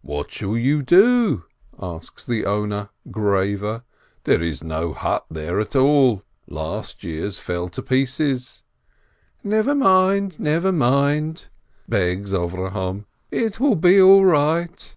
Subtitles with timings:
[0.00, 1.44] "What shall you do?"
[1.80, 3.84] asks the owner, graver.
[4.24, 8.64] "There is no hut there at all— last year's fell to pieces."
[9.44, 11.46] "Never mind, never mind,"
[11.88, 14.96] begs Avrohom, "it will be all right."